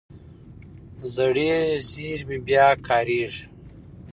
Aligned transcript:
زړې 1.15 1.51
زېرمې 1.89 2.37
بیا 2.47 2.67
کارېږي. 2.87 3.45